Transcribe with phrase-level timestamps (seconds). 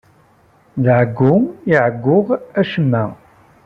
[0.83, 1.33] D ɛeyyu
[1.71, 2.27] i ɛeyyuɣ
[2.59, 3.03] acemma.